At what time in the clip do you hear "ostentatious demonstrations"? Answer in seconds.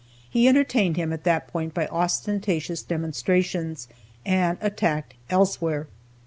1.85-3.87